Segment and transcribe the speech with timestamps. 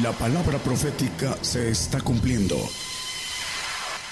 [0.00, 2.54] La palabra profética se está cumpliendo.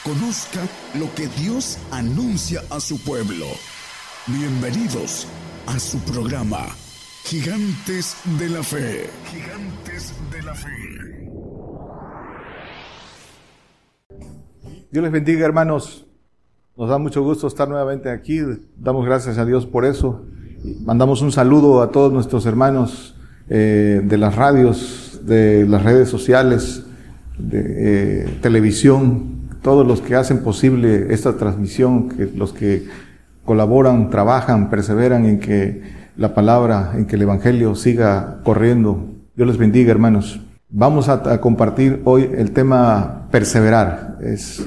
[0.04, 0.60] Conozca
[0.98, 3.46] lo que Dios anuncia a su pueblo.
[4.26, 5.26] Bienvenidos
[5.66, 6.66] a su programa,
[7.24, 9.08] Gigantes de la Fe.
[9.24, 10.68] Gigantes de la Fe.
[14.90, 16.04] Dios les bendiga, hermanos.
[16.76, 18.40] Nos da mucho gusto estar nuevamente aquí.
[18.76, 20.26] Damos gracias a Dios por eso.
[20.84, 23.16] Mandamos un saludo a todos nuestros hermanos
[23.48, 26.84] eh, de las radios, de las redes sociales,
[27.38, 32.86] de eh, televisión, todos los que hacen posible esta transmisión, los que
[33.44, 35.82] colaboran, trabajan, perseveran en que
[36.16, 39.14] la palabra, en que el Evangelio siga corriendo.
[39.36, 40.40] Dios les bendiga, hermanos.
[40.68, 44.18] Vamos a, a compartir hoy el tema perseverar.
[44.22, 44.64] Es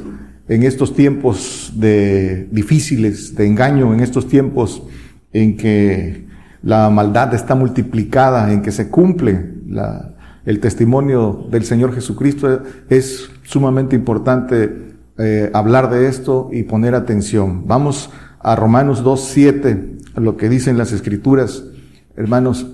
[0.47, 4.83] en estos tiempos de difíciles, de engaño, en estos tiempos
[5.31, 6.27] en que
[6.61, 10.12] la maldad está multiplicada, en que se cumple la,
[10.45, 17.67] el testimonio del Señor Jesucristo, es sumamente importante eh, hablar de esto y poner atención.
[17.67, 18.09] Vamos
[18.39, 21.63] a Romanos 2.7, a lo que dicen las Escrituras.
[22.15, 22.67] Hermanos,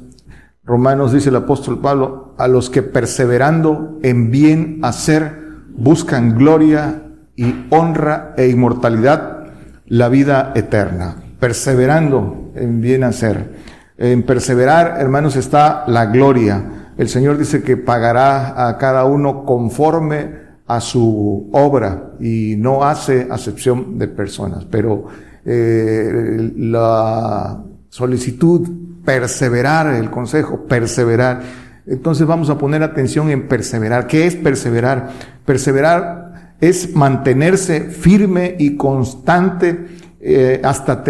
[0.64, 7.04] Romanos dice el apóstol Pablo, a los que perseverando en bien hacer, buscan gloria
[7.36, 9.48] y honra e inmortalidad,
[9.88, 11.16] la vida eterna.
[11.40, 13.56] Perseverando en bien hacer.
[13.98, 16.79] En perseverar, hermanos, está la gloria.
[17.00, 20.32] El Señor dice que pagará a cada uno conforme
[20.68, 24.66] a su obra y no hace acepción de personas.
[24.66, 25.06] Pero
[25.46, 28.68] eh, la solicitud,
[29.06, 31.42] perseverar, el consejo, perseverar.
[31.88, 34.06] Entonces vamos a poner atención en perseverar.
[34.06, 35.10] ¿Qué es perseverar?
[35.46, 39.88] Perseverar es mantenerse firme y constante
[40.20, 41.02] eh, hasta,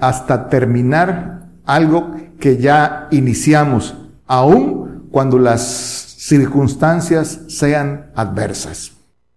[0.00, 4.85] hasta terminar algo que ya iniciamos, aun
[5.16, 5.62] cuando las
[6.18, 8.92] circunstancias sean adversas.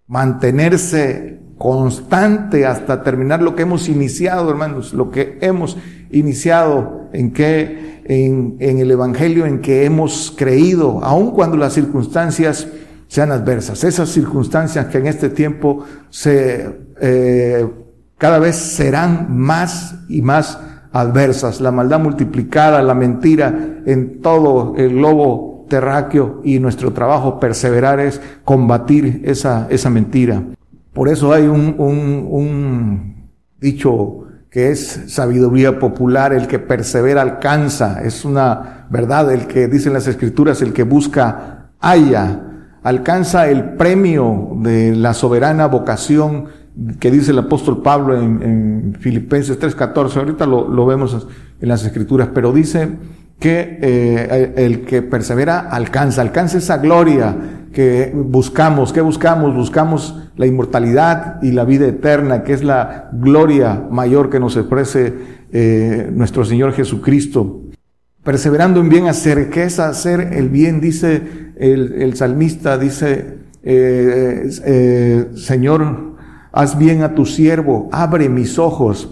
[0.07, 5.77] Mantenerse constante hasta terminar lo que hemos iniciado, hermanos, lo que hemos
[6.11, 12.67] iniciado, en que, en, en el evangelio en que hemos creído, aun cuando las circunstancias
[13.07, 13.85] sean adversas.
[13.85, 17.65] Esas circunstancias que en este tiempo se, eh,
[18.17, 20.59] cada vez serán más y más
[20.91, 21.61] adversas.
[21.61, 28.19] La maldad multiplicada, la mentira en todo el globo terráqueo y nuestro trabajo perseverar es
[28.43, 30.43] combatir esa, esa mentira.
[30.93, 38.25] Por eso hay un, un, dicho que es sabiduría popular, el que persevera alcanza, es
[38.25, 42.41] una verdad, el que dicen las escrituras, el que busca haya,
[42.83, 46.47] alcanza el premio de la soberana vocación
[46.99, 51.27] que dice el apóstol Pablo en, Filipenses 3:14, ahorita lo, vemos
[51.59, 52.89] en las escrituras, pero dice
[53.39, 57.35] que eh, el que persevera alcanza, alcanza esa gloria
[57.73, 59.55] que buscamos, que buscamos?
[59.55, 65.13] Buscamos la inmortalidad y la vida eterna, que es la gloria mayor que nos ofrece
[65.51, 67.61] eh, nuestro Señor Jesucristo
[68.23, 69.49] perseverando en bien hacer.
[69.49, 70.81] ¿Qué es hacer el bien?
[70.81, 76.15] Dice el, salmista, dice, eh, eh, Señor,
[76.51, 79.09] haz bien a tu siervo, abre mis ojos.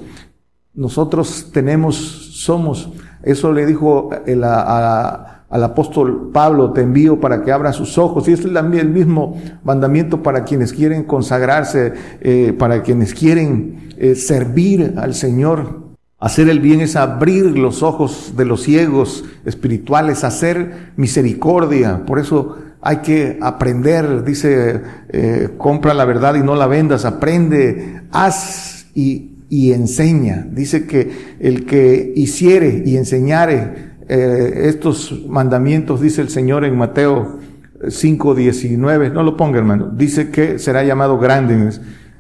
[0.74, 1.96] Nosotros tenemos,
[2.44, 2.92] somos,
[3.32, 8.28] eso le dijo el, al apóstol Pablo, te envío para que abra sus ojos.
[8.28, 15.14] Y es el mismo mandamiento para quienes quieren consagrarse, eh, para quienes quieren servir al
[15.14, 15.88] Señor.
[16.20, 22.06] Hacer el bien es abrir los ojos de los ciegos espirituales, hacer misericordia.
[22.08, 28.02] Por eso hay que aprender, dice, eh, compra la verdad y no la vendas, aprende,
[28.12, 30.48] haz y, y enseña.
[30.52, 31.10] Dice que
[31.40, 37.40] el que hiciere y enseñare eh, estos mandamientos, dice el Señor en Mateo
[37.82, 41.72] 5.19, no lo ponga hermano, dice que será llamado grande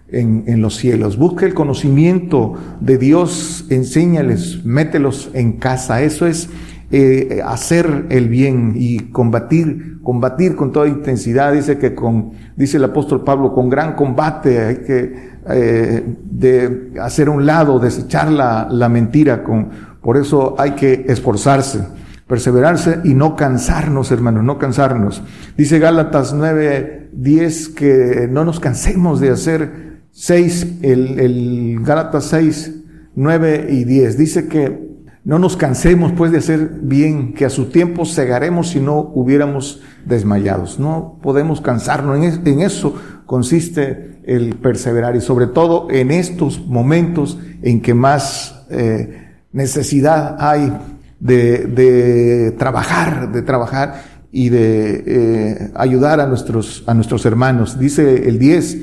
[0.10, 1.18] en, en, los cielos.
[1.18, 6.02] Busca el conocimiento de Dios, enséñales, mételos en casa.
[6.02, 6.50] Eso es
[6.90, 11.52] eh, hacer el bien y combatir, combatir con toda intensidad.
[11.52, 17.46] Dice que con, dice el apóstol Pablo, con gran combate hay que de hacer un
[17.46, 19.44] lado, desechar la, la mentira.
[19.44, 19.70] Con,
[20.02, 21.82] por eso hay que esforzarse
[22.28, 25.24] perseverarse y no cansarnos, hermanos, no cansarnos.
[25.58, 32.74] Dice Gálatas 9, 10 que no nos cansemos de hacer 6, el, el Gálatas 6,
[33.16, 34.18] 9 y 10.
[34.18, 34.88] Dice que
[35.24, 39.82] no nos cansemos pues de hacer bien, que a su tiempo cegaremos si no hubiéramos
[40.06, 40.80] desmayados.
[40.80, 42.18] No podemos cansarnos.
[42.46, 42.96] En, eso
[43.26, 50.72] consiste el perseverar y sobre todo en estos momentos en que más eh, necesidad hay
[51.20, 57.80] de, de trabajar, de trabajar y de eh, ayudar a nuestros, a nuestros hermanos.
[57.80, 58.78] Dice el 10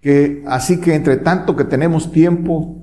[0.00, 2.76] que así que entre tanto que tenemos tiempo,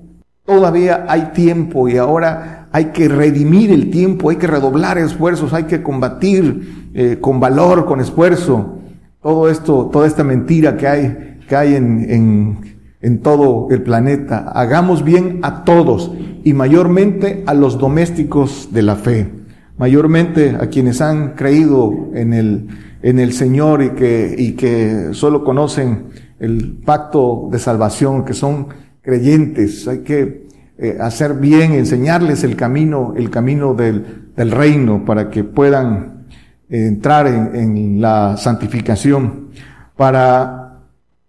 [0.45, 5.63] todavía hay tiempo y ahora hay que redimir el tiempo, hay que redoblar esfuerzos, hay
[5.63, 8.79] que combatir eh, con valor, con esfuerzo,
[9.21, 12.57] todo esto, toda esta mentira que hay, hay en,
[13.01, 14.51] en, todo el planeta.
[14.53, 16.11] Hagamos bien a todos
[16.43, 19.43] y mayormente a los domésticos de la fe
[19.77, 22.67] mayormente a quienes han creído en el,
[23.01, 26.05] en el Señor y que, y que solo conocen
[26.39, 28.67] el pacto de salvación, que son
[29.01, 29.87] creyentes.
[29.87, 30.47] Hay que
[30.77, 36.25] eh, hacer bien, enseñarles el camino, el camino del, del reino para que puedan
[36.69, 39.49] entrar en, en la santificación.
[39.95, 40.62] Para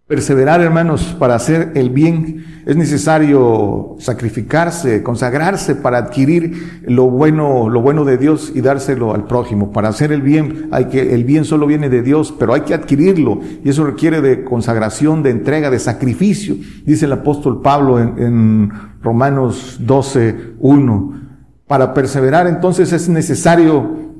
[0.06, 7.80] perseverar, hermanos, para hacer el bien, es necesario sacrificarse, consagrarse para adquirir lo bueno, lo
[7.80, 9.72] bueno de Dios y dárselo al prójimo.
[9.72, 12.74] Para hacer el bien, hay que, el bien solo viene de Dios, pero hay que
[12.74, 13.40] adquirirlo.
[13.64, 16.56] Y eso requiere de consagración, de entrega, de sacrificio.
[16.84, 18.72] Dice el apóstol Pablo en, en
[19.02, 21.22] Romanos 12, 1.
[21.66, 24.12] Para perseverar, entonces es necesario,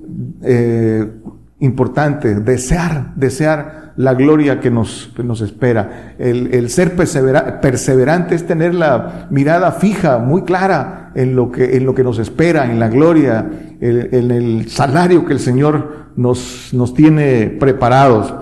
[0.43, 1.13] eh,
[1.61, 6.15] importante, desear, desear la gloria que nos, nos espera.
[6.19, 11.87] El, el ser perseverante es tener la mirada fija, muy clara en lo que, en
[11.87, 13.49] lo que nos espera, en la gloria,
[13.81, 18.35] en, el salario que el Señor nos, nos tiene preparados.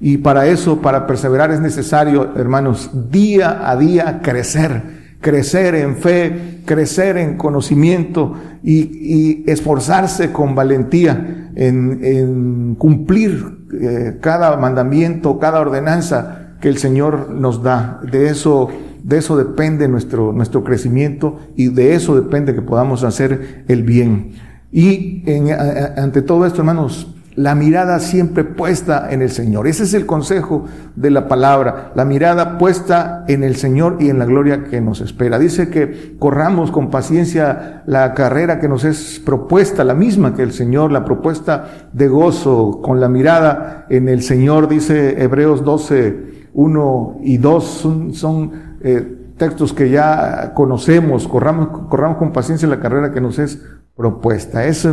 [0.00, 6.60] Y para eso, para perseverar es necesario, hermanos, día a día crecer crecer en fe,
[6.64, 15.60] crecer en conocimiento y, y esforzarse con valentía en, en cumplir eh, cada mandamiento, cada
[15.60, 18.00] ordenanza que el Señor nos da.
[18.10, 18.68] De eso,
[19.02, 24.32] de eso depende nuestro, nuestro crecimiento y de eso depende que podamos hacer el bien.
[24.70, 25.50] Y en,
[25.96, 29.68] ante todo esto, hermanos, la mirada siempre puesta en el Señor.
[29.68, 30.64] Ese es el consejo
[30.96, 35.00] de la palabra, la mirada puesta en el Señor y en la gloria que nos
[35.00, 35.38] espera.
[35.38, 40.50] Dice que corramos con paciencia la carrera que nos es propuesta, la misma que el
[40.50, 47.18] Señor, la propuesta de gozo, con la mirada en el Señor, dice Hebreos 12, 1
[47.22, 53.20] y 2, son, eh, textos que ya conocemos, corramos, corramos con paciencia la carrera que
[53.20, 53.62] nos es
[53.94, 54.64] propuesta.
[54.64, 54.88] Es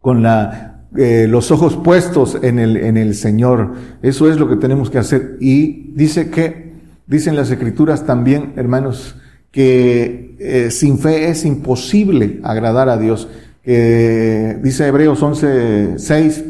[0.00, 3.74] con la eh, los ojos puestos en el, en el Señor.
[4.02, 5.36] Eso es lo que tenemos que hacer.
[5.40, 6.72] Y dice que,
[7.06, 9.16] dicen las escrituras también, hermanos,
[9.50, 13.28] que eh, sin fe es imposible agradar a Dios.
[13.64, 16.44] dice Hebreos 11, 6,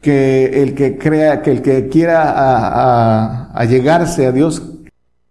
[0.00, 4.73] que el que crea, que el que quiera a, a llegarse a Dios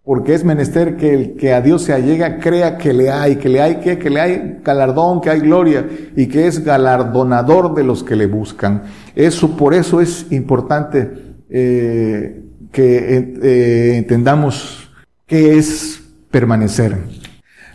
[0.04, 3.48] porque es menester que el que a Dios se allega crea que le hay, que
[3.48, 7.84] le hay que, que le hay galardón, que hay gloria y que es galardonador de
[7.84, 8.82] los que le buscan.
[9.14, 11.10] Eso, por eso es importante
[11.48, 14.90] eh, que eh, entendamos
[15.26, 16.98] qué es permanecer.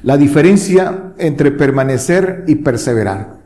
[0.04, 3.39] La diferencia entre permanecer y perseverar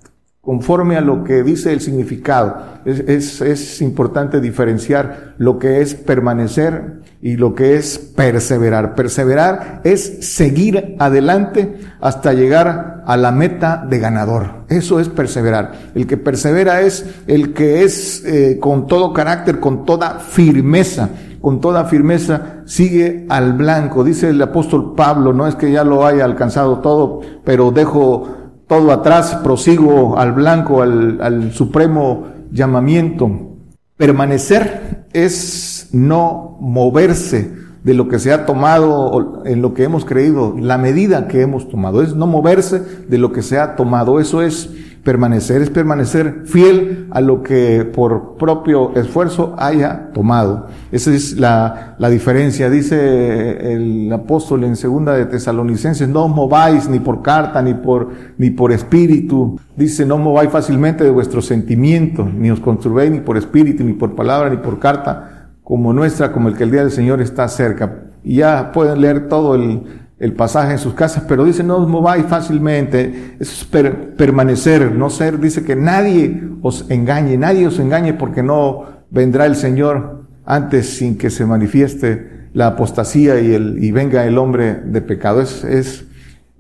[0.44, 2.58] conforme a lo que dice el significado.
[2.84, 8.94] Es, es, importante diferenciar lo que es permanecer y lo que es perseverar.
[8.94, 14.66] Perseverar es seguir adelante hasta llegar a la meta de ganador.
[14.68, 15.92] Eso es perseverar.
[15.96, 21.10] El que persevera es el que es eh, con todo carácter, con toda firmeza
[21.40, 24.06] con toda firmeza sigue al blanco.
[24.06, 28.43] Dice el apóstol Pablo, no es que ya lo haya alcanzado todo, pero dejo
[28.74, 33.52] todo atrás, prosigo al blanco, al, supremo llamamiento.
[33.98, 37.54] Permanecer es no moverse
[37.84, 41.70] de lo que se ha tomado, en lo que hemos creído, la medida que hemos
[41.70, 44.20] tomado, es no moverse de lo que se ha tomado.
[44.20, 44.72] Eso es
[45.04, 50.68] permanecer, es permanecer fiel a lo que por propio esfuerzo haya tomado.
[50.92, 52.70] Esa es la, la diferencia.
[52.70, 58.12] Dice el apóstol en segunda de Tesalonicenses, no os mováis ni por carta, ni por,
[58.38, 59.60] ni por espíritu.
[59.76, 64.16] Dice, no mováis fácilmente de vuestros sentimientos, ni os construéis ni por espíritu, ni por
[64.16, 68.06] palabra, ni por carta, como nuestra, como el que el día del Señor está cerca.
[68.24, 69.84] Y ya pueden leer todo el,
[70.24, 73.68] el pasaje en sus casas, pero dice no os mováis fácilmente, es
[74.16, 79.58] permanecer, no ser, dice que nadie os engañe, nadie os engañe porque no vendrá el
[79.58, 85.02] Señor antes sin que se manifieste la apostasía y, el, y venga el hombre de
[85.02, 85.42] pecado.
[85.42, 86.06] Es, es,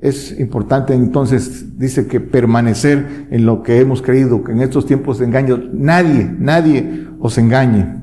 [0.01, 5.19] es importante entonces, dice que permanecer en lo que hemos creído, que en estos tiempos
[5.19, 8.01] de engaño nadie, nadie os engañe.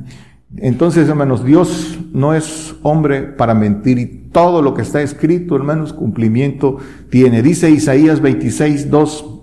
[0.56, 5.92] Entonces, hermanos, Dios no es hombre para mentir y todo lo que está escrito, hermanos,
[5.92, 6.78] cumplimiento
[7.08, 7.42] tiene.
[7.42, 9.42] Dice Isaías 26, 2,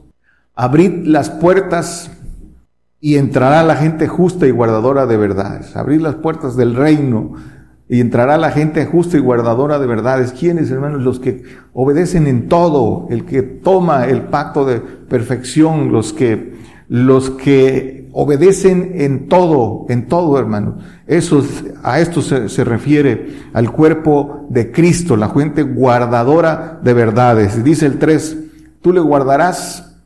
[0.56, 2.12] abrid las puertas
[3.00, 5.76] y entrará la gente justa y guardadora de verdades.
[5.76, 7.34] Abrir las puertas del reino
[7.88, 10.34] y entrará la gente justa y guardadora de verdades.
[10.34, 11.04] ¿Quiénes, hermanos?
[11.04, 16.56] Los que obedecen en todo, el que toma el pacto de perfección, los que,
[16.90, 20.80] los que obedecen en todo, en todo, hermano.
[21.06, 21.46] Eso,
[21.84, 27.64] a esto se, se refiere al cuerpo de Cristo, la gente guardadora de verdades.
[27.64, 28.38] Dice el 3,
[28.82, 30.02] tú le guardarás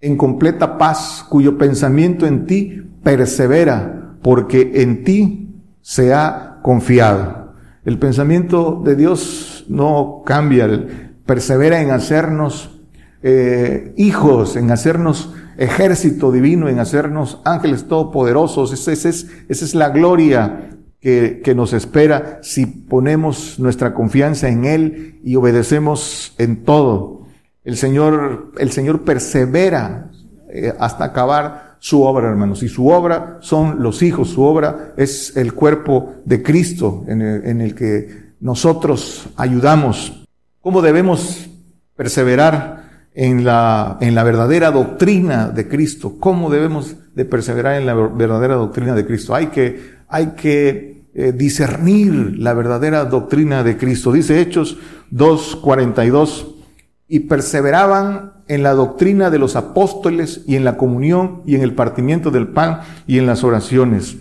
[0.00, 7.54] en completa paz, cuyo pensamiento en ti persevera, porque en ti se ha confiado.
[7.84, 10.68] El pensamiento de Dios no cambia,
[11.24, 12.80] persevera en hacernos
[13.22, 18.72] eh, hijos, en hacernos ejército divino, en hacernos ángeles todopoderosos.
[18.72, 20.70] Esa, es, esa es la gloria
[21.00, 27.26] que, que, nos espera si ponemos nuestra confianza en Él y obedecemos en todo.
[27.64, 30.10] El Señor, el Señor persevera
[30.48, 32.62] eh, hasta acabar su obra, hermanos.
[32.62, 37.46] Y su obra son los hijos, su obra es el cuerpo de Cristo en el,
[37.46, 40.24] en el que nosotros ayudamos.
[40.60, 41.50] ¿Cómo debemos
[41.96, 42.83] perseverar
[43.14, 46.16] en la, en la verdadera doctrina de Cristo?
[46.18, 49.34] ¿Cómo debemos de perseverar en la verdadera doctrina de Cristo?
[49.34, 54.12] Hay que, hay que eh, discernir la verdadera doctrina de Cristo.
[54.12, 54.78] Dice Hechos
[55.12, 56.54] 2.42
[57.06, 61.74] y perseveraban en la doctrina de los apóstoles y en la comunión y en el
[61.74, 64.16] partimiento del pan y en las oraciones.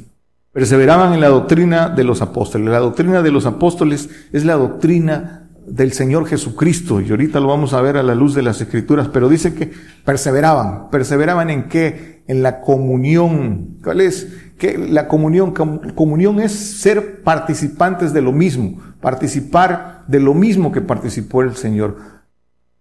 [0.52, 2.70] Perseveraban en la doctrina de los apóstoles.
[2.70, 7.74] La doctrina de los apóstoles es la doctrina del Señor Jesucristo, y ahorita lo vamos
[7.74, 9.72] a ver a la luz de las Escrituras, pero dice que
[10.06, 10.90] perseveraban.
[10.90, 12.24] ¿Perseveraban en qué?
[12.28, 13.78] En la comunión.
[13.84, 14.28] ¿Cuál es?
[14.58, 15.54] Que la comunión,
[15.96, 22.14] comunión es ser participantes de lo mismo, participar de lo mismo que participó el Señor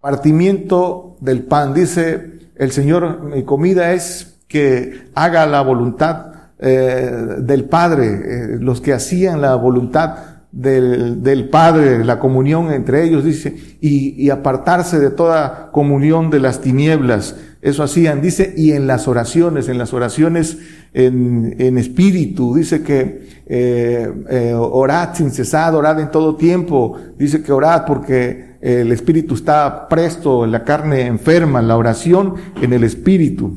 [0.02, 1.72] partimiento del pan.
[1.72, 8.80] Dice el Señor, mi comida es que haga la voluntad eh, del Padre, eh, los
[8.80, 10.16] que hacían la voluntad
[10.52, 16.40] del, del, Padre, la comunión entre ellos, dice, y, y, apartarse de toda comunión de
[16.40, 17.36] las tinieblas.
[17.62, 20.58] Eso hacían, dice, y en las oraciones, en las oraciones
[20.92, 27.42] en, en espíritu, dice que eh, eh, orad sin cesar, orad en todo tiempo, dice
[27.42, 33.56] que orad porque el espíritu está presto, la carne enferma, la oración en el espíritu.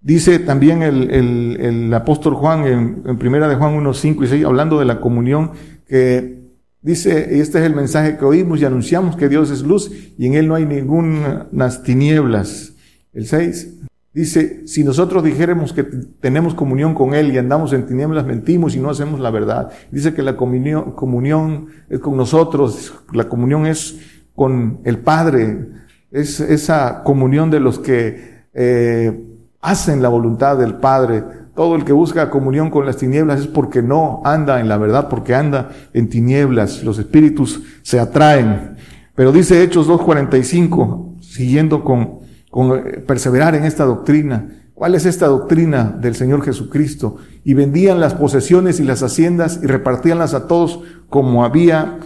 [0.00, 4.26] Dice también el, el, el apóstol Juan en, en, primera de Juan 1, 5 y
[4.28, 5.50] 6, hablando de la comunión,
[5.88, 6.42] que
[6.82, 10.26] dice, y este es el mensaje que oímos y anunciamos que Dios es luz y
[10.26, 12.74] en Él no hay ningunas tinieblas.
[13.12, 13.74] El 6
[14.12, 18.80] dice, si nosotros dijéramos que tenemos comunión con Él y andamos en tinieblas, mentimos y
[18.80, 19.70] no hacemos la verdad.
[19.90, 23.98] Dice que la comunión, comunión es con nosotros, la comunión es
[24.34, 25.68] con el Padre,
[26.10, 29.24] es esa comunión de los que eh,
[29.60, 31.24] hacen la voluntad del Padre.
[31.58, 35.08] Todo el que busca comunión con las tinieblas es porque no anda en la verdad,
[35.08, 36.84] porque anda en tinieblas.
[36.84, 38.76] Los espíritus se atraen.
[39.16, 44.68] Pero dice Hechos 2.45, siguiendo con, con eh, perseverar en esta doctrina.
[44.72, 47.16] ¿Cuál es esta doctrina del Señor Jesucristo?
[47.42, 51.98] Y vendían las posesiones y las haciendas y repartíanlas a todos como había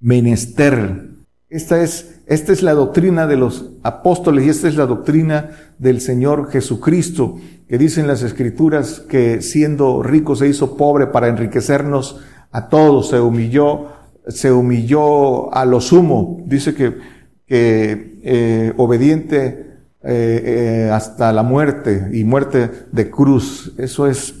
[0.00, 1.10] menester.
[1.50, 6.00] Esta es, esta es la doctrina de los apóstoles y esta es la doctrina del
[6.00, 7.36] Señor Jesucristo,
[7.72, 13.18] que dicen las escrituras que siendo rico se hizo pobre para enriquecernos a todos, se
[13.18, 13.86] humilló,
[14.28, 16.98] se humilló a lo sumo, dice que,
[17.46, 23.72] que eh, obediente eh, eh, hasta la muerte y muerte de cruz.
[23.78, 24.34] Eso es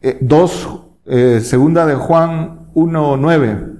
[0.00, 0.68] eh, dos,
[1.04, 3.74] eh, segunda de Juan 1.9.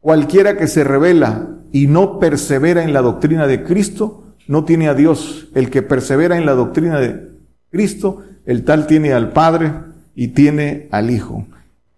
[0.00, 4.94] Cualquiera que se revela y no persevera en la doctrina de Cristo, no tiene a
[4.94, 5.46] Dios.
[5.54, 7.33] El que persevera en la doctrina de
[7.74, 9.72] Cristo, el tal tiene al Padre
[10.14, 11.44] y tiene al Hijo.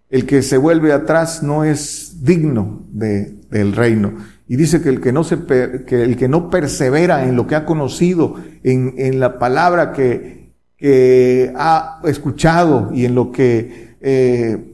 [0.09, 4.13] El que se vuelve atrás no es digno de, del reino.
[4.47, 5.37] Y dice que el que no se,
[5.85, 10.53] que el que no persevera en lo que ha conocido, en, en la palabra que,
[10.77, 14.73] que ha escuchado y en lo que, eh,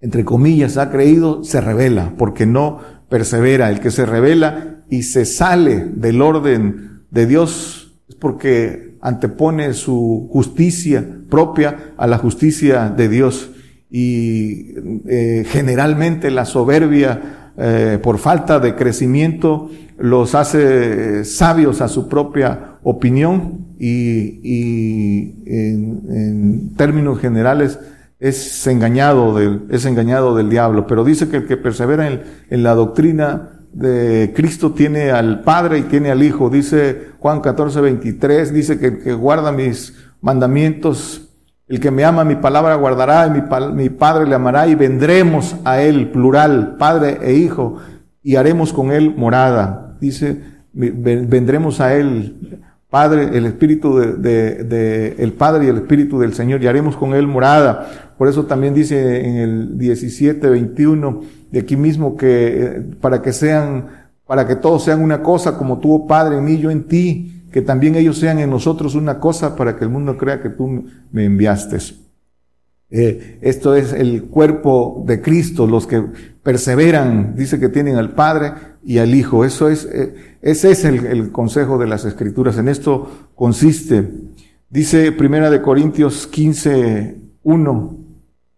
[0.00, 5.24] entre comillas, ha creído, se revela, porque no persevera, el que se revela y se
[5.24, 13.08] sale del orden de Dios es porque antepone su justicia propia a la justicia de
[13.08, 13.50] Dios.
[13.90, 14.74] Y
[15.08, 22.78] eh, generalmente la soberbia, eh, por falta de crecimiento, los hace sabios a su propia
[22.82, 27.78] opinión y, en, términos generales
[28.18, 32.74] es engañado del, es engañado del diablo, pero dice que el que persevera en, la
[32.74, 36.50] doctrina de Cristo tiene al Padre y tiene al Hijo.
[36.50, 41.26] Dice Juan 14, 23, dice que el que guarda mis mandamientos.
[41.68, 45.54] El que me ama mi palabra guardará y mi, mi Padre le amará y vendremos
[45.64, 47.78] a él, plural, Padre e Hijo,
[48.24, 49.96] y haremos con él morada.
[50.00, 50.40] Dice,
[50.72, 56.60] vendremos a él, Padre, el Espíritu de, de, el Padre y el Espíritu del Señor,
[56.60, 58.14] y haremos con él morada.
[58.18, 63.32] Por eso también dice en el 17, 21 de aquí mismo que eh, para que
[63.32, 67.44] sean, para que todos sean una cosa como tuvo Padre en mí, yo en ti,
[67.52, 70.84] que también ellos sean en nosotros una cosa para que el mundo crea que tú
[71.10, 71.78] me enviaste.
[72.92, 76.04] Eh, esto es el cuerpo de Cristo, los que
[76.42, 78.52] perseveran, dice que tienen al Padre
[78.84, 79.44] y al Hijo.
[79.44, 82.58] Eso es, eh, ese es el, consejo de las Escrituras.
[82.58, 84.10] En esto consiste.
[84.68, 87.96] Dice Primera de Corintios 15, 1.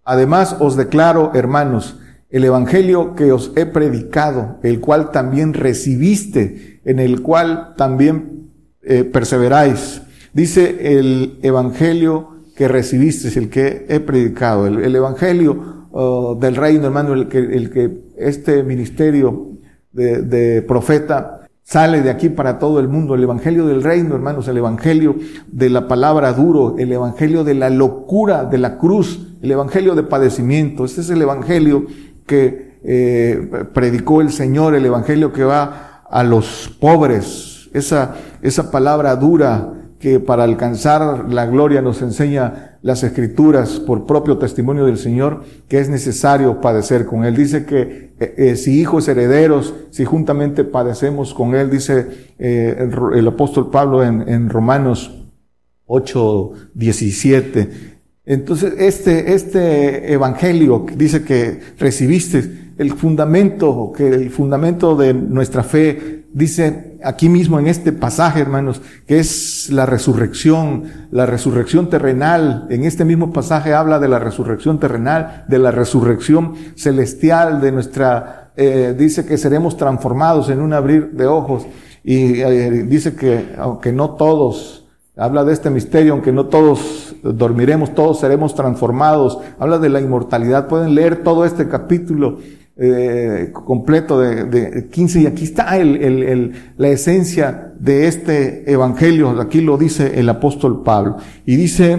[0.04, 1.98] Además os declaro, hermanos,
[2.32, 8.48] el evangelio que os he predicado, el cual también recibiste, en el cual también
[8.82, 10.00] eh, perseveráis.
[10.32, 17.12] Dice el evangelio que recibiste, el que he predicado, el, evangelio oh, del reino, hermano,
[17.12, 19.58] el que, el que este ministerio
[19.92, 24.48] de, de, profeta sale de aquí para todo el mundo, el evangelio del reino, hermanos,
[24.48, 25.16] el evangelio
[25.48, 30.02] de la palabra duro, el evangelio de la locura de la cruz, el evangelio de
[30.02, 31.86] padecimiento, este es el evangelio
[32.32, 39.14] que eh, predicó el Señor, el evangelio que va a los pobres, esa, esa palabra
[39.16, 45.44] dura, que para alcanzar la gloria nos enseña las escrituras por propio testimonio del Señor,
[45.68, 47.36] que es necesario padecer con Él.
[47.36, 53.70] Dice que eh, eh, si hijos herederos, si juntamente padecemos con Él, dice el, apóstol
[53.70, 55.22] Pablo en, en Romanos
[55.84, 57.91] 8, 17.
[58.24, 66.26] Entonces, este, este evangelio dice que recibiste el fundamento, que el fundamento de nuestra fe
[66.32, 72.66] dice aquí mismo en este pasaje, hermanos, que es la resurrección, la resurrección terrenal.
[72.70, 78.52] En este mismo pasaje habla de la resurrección terrenal, de la resurrección celestial, de nuestra,
[78.56, 81.66] eh, dice que seremos transformados en un abrir de ojos.
[82.04, 84.81] Y eh, dice que aunque no todos,
[85.22, 89.38] habla de este misterio, aunque no todos dormiremos, todos seremos transformados.
[89.58, 90.66] Habla de la inmortalidad.
[90.66, 92.38] Pueden leer todo este capítulo
[92.76, 99.38] eh, completo de, de, 15 y aquí está el, el, la esencia de este evangelio,
[99.40, 101.98] aquí lo dice el apóstol Pablo y dice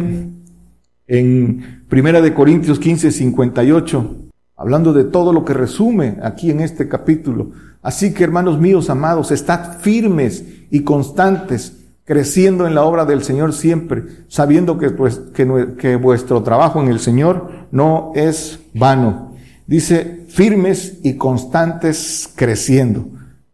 [1.05, 4.15] en Primera de Corintios 15, 58,
[4.57, 7.51] hablando de todo lo que resume aquí en este capítulo.
[7.83, 13.53] Así que hermanos míos amados, estad firmes y constantes, creciendo en la obra del Señor
[13.53, 19.35] siempre, sabiendo que, pues, que, vuestro trabajo en el Señor no es vano.
[19.65, 23.07] Dice, firmes y constantes creciendo.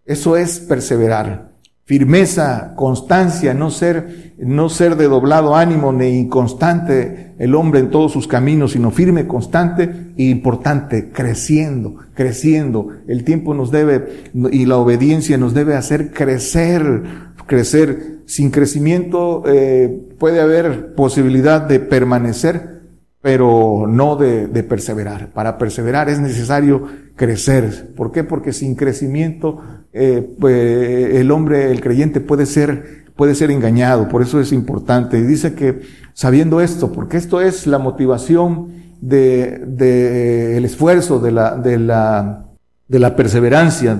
[0.06, 1.50] Eso es perseverar.
[1.86, 8.12] Firmeza, constancia, no ser, no ser de doblado ánimo ni inconstante el hombre en todos
[8.12, 12.90] sus caminos, sino firme, constante e importante, creciendo, creciendo.
[13.08, 17.04] El tiempo nos debe, y la obediencia nos debe hacer crecer,
[17.48, 18.19] crecer.
[18.30, 22.84] Sin crecimiento eh, puede haber posibilidad de permanecer,
[23.24, 25.32] pero no de, perseverar.
[25.34, 26.84] Para perseverar es necesario
[27.16, 27.92] crecer.
[27.96, 28.24] ¿Por qué?
[28.24, 29.64] Porque sin crecimiento
[29.94, 34.08] eh, pues, el hombre, el creyente puede ser, puede ser engañado.
[34.10, 35.18] Por eso es importante.
[35.18, 35.80] Y dice que
[36.14, 38.68] sabiendo esto, porque esto es la motivación
[39.02, 42.46] de, de el esfuerzo, de la, de la,
[42.88, 44.00] de la perseverancia,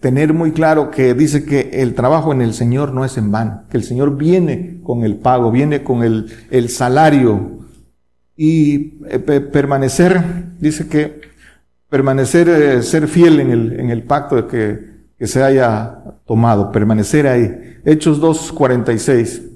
[0.00, 3.64] tener muy claro que dice que el trabajo en el Señor no es en vano,
[3.70, 7.58] que el Señor viene con el pago, viene con el, el salario
[8.36, 10.22] y eh, permanecer,
[10.58, 11.20] dice que
[11.88, 17.26] permanecer, eh, ser fiel en el, en el pacto que, que se haya tomado, permanecer
[17.26, 17.78] ahí.
[17.84, 19.50] Hechos 2.46.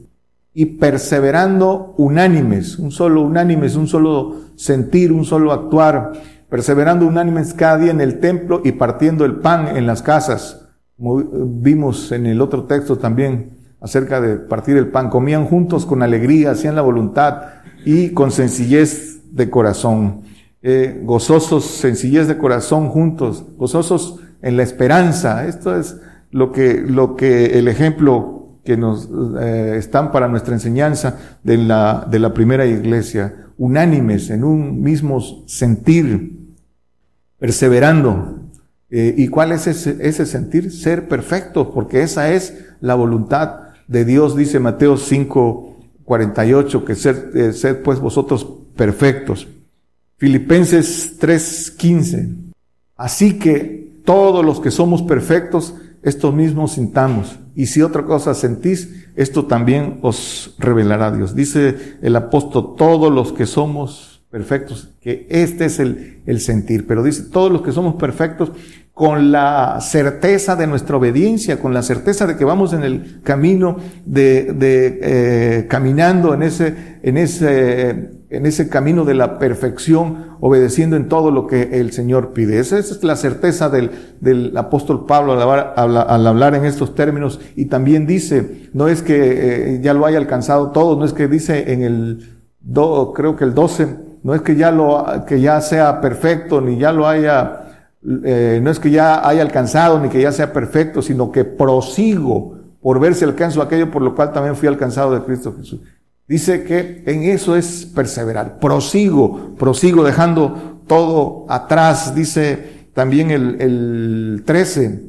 [0.54, 6.12] Y perseverando unánimes, un solo unánimes, un solo sentir, un solo actuar,
[6.56, 10.66] perseverando unánimes cada día en el templo y partiendo el pan en las casas.
[10.96, 16.02] Como vimos en el otro texto también acerca de partir el pan, comían juntos con
[16.02, 17.42] alegría, hacían la voluntad
[17.84, 20.22] y con sencillez de corazón.
[20.62, 25.46] Eh, gozosos, sencillez de corazón juntos, gozosos en la esperanza.
[25.46, 29.10] Esto es lo que, lo que el ejemplo que nos
[29.42, 35.20] eh, están para nuestra enseñanza de la, de la primera iglesia, unánimes en un mismo
[35.46, 36.35] sentir,
[37.38, 38.40] perseverando.
[38.90, 40.70] Eh, ¿Y cuál es ese, ese sentir?
[40.70, 47.30] Ser perfecto, porque esa es la voluntad de Dios, dice Mateo 5, 48, que ser,
[47.34, 48.46] eh, sed pues vosotros
[48.76, 49.48] perfectos.
[50.16, 52.34] Filipenses 3:15.
[52.96, 57.38] Así que todos los que somos perfectos, estos mismos sintamos.
[57.58, 61.34] y si otra cosa sentís, esto también os revelará Dios.
[61.34, 67.02] Dice el apóstol, todos los que somos perfectos, que este es el, el sentir, pero
[67.02, 68.52] dice, todos los que somos perfectos,
[68.96, 73.76] con la certeza de nuestra obediencia, con la certeza de que vamos en el camino
[74.06, 77.90] de, de eh, caminando en ese, en ese,
[78.30, 82.58] en ese camino de la perfección, obedeciendo en todo lo que el Señor pide.
[82.58, 83.90] Esa es la certeza del,
[84.22, 85.74] del apóstol Pablo al hablar,
[86.08, 87.38] al hablar, en estos términos.
[87.54, 91.28] Y también dice, no es que eh, ya lo haya alcanzado todo, no es que
[91.28, 95.60] dice en el, do, creo que el 12, no es que ya lo, que ya
[95.60, 97.66] sea perfecto, ni ya lo haya
[98.24, 102.58] eh, no es que ya haya alcanzado ni que ya sea perfecto, sino que prosigo
[102.82, 105.80] por ver si alcanzo aquello por lo cual también fui alcanzado de Cristo Jesús.
[106.26, 108.58] Dice que en eso es perseverar.
[108.58, 112.12] Prosigo, prosigo dejando todo atrás.
[112.12, 115.04] Dice también el, el 13.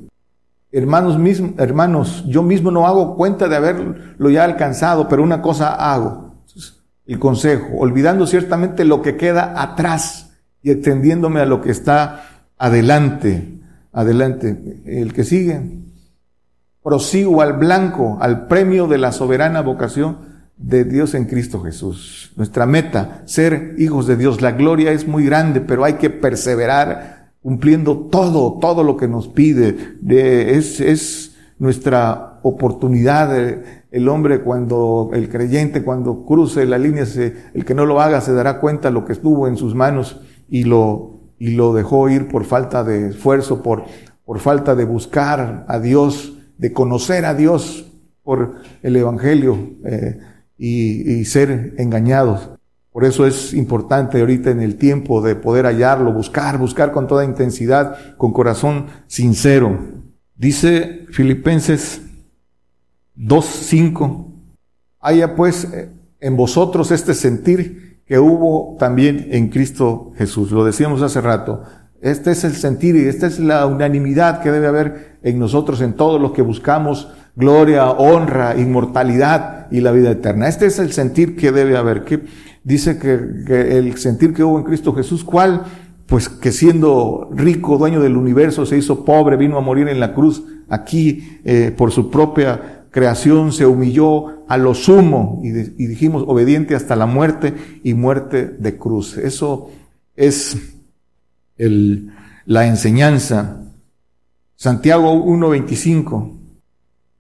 [0.72, 5.74] Hermanos, mismos, hermanos, yo mismo no hago cuenta de haberlo ya alcanzado, pero una cosa
[5.74, 6.27] hago.
[7.08, 13.60] El consejo, olvidando ciertamente lo que queda atrás y extendiéndome a lo que está adelante,
[13.94, 14.82] adelante.
[14.86, 15.62] El que sigue,
[16.84, 20.18] prosigo al blanco, al premio de la soberana vocación
[20.58, 22.34] de Dios en Cristo Jesús.
[22.36, 24.42] Nuestra meta, ser hijos de Dios.
[24.42, 29.28] La gloria es muy grande, pero hay que perseverar cumpliendo todo, todo lo que nos
[29.30, 29.98] pide.
[30.06, 33.62] es, es nuestra oportunidad.
[33.98, 38.22] El hombre cuando, el creyente cuando cruce la línea, se, el que no lo haga
[38.22, 42.28] se dará cuenta lo que estuvo en sus manos y lo y lo dejó ir
[42.28, 43.86] por falta de esfuerzo, por,
[44.26, 47.92] por falta de buscar a Dios, de conocer a Dios
[48.24, 50.20] por el Evangelio eh,
[50.58, 52.50] y, y ser engañados.
[52.92, 57.26] Por eso es importante ahorita en el tiempo de poder hallarlo, buscar, buscar con toda
[57.26, 59.78] intensidad, con corazón sincero.
[60.36, 62.02] Dice Filipenses
[63.18, 64.26] 2.5,
[65.00, 70.52] haya pues eh, en vosotros este sentir que hubo también en Cristo Jesús.
[70.52, 71.64] Lo decíamos hace rato.
[72.02, 75.94] Este es el sentir y esta es la unanimidad que debe haber en nosotros, en
[75.94, 80.48] todos los que buscamos gloria, honra, inmortalidad y la vida eterna.
[80.48, 82.04] Este es el sentir que debe haber.
[82.04, 82.24] Que
[82.64, 85.64] dice que, el sentir que hubo en Cristo Jesús, ¿cuál?
[86.06, 90.14] Pues que siendo rico, dueño del universo, se hizo pobre, vino a morir en la
[90.14, 96.74] cruz aquí eh, por su propia creación se humilló a lo sumo y, dijimos obediente
[96.74, 99.20] hasta la muerte y muerte de cruz.
[99.20, 99.70] Eso
[100.16, 100.58] es
[101.58, 103.62] la enseñanza.
[104.56, 106.40] Santiago 1.25.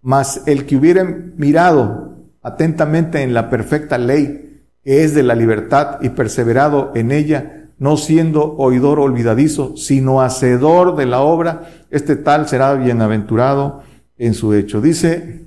[0.02, 6.00] Mas el que hubiera mirado atentamente en la perfecta ley, que es de la libertad,
[6.02, 12.48] y perseverado en ella, no siendo oidor olvidadizo, sino hacedor de la obra, este tal
[12.48, 13.84] será bienaventurado
[14.18, 14.82] en su hecho.
[14.82, 15.46] Dice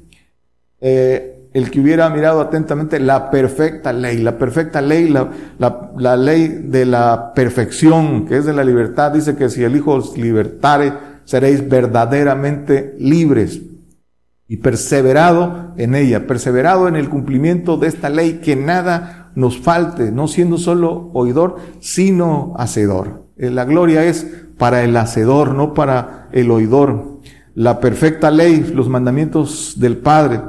[0.80, 6.16] eh, el que hubiera mirado atentamente la perfecta ley, la perfecta ley, la, la, la,
[6.16, 10.16] ley de la perfección, que es de la libertad, dice que si el Hijo os
[10.16, 10.92] libertare,
[11.24, 13.60] seréis verdaderamente libres.
[14.46, 20.10] Y perseverado en ella, perseverado en el cumplimiento de esta ley, que nada nos falte,
[20.10, 23.26] no siendo solo oidor, sino hacedor.
[23.36, 24.26] Eh, la gloria es
[24.58, 27.20] para el hacedor, no para el oidor.
[27.54, 30.40] La perfecta ley, los mandamientos del Padre,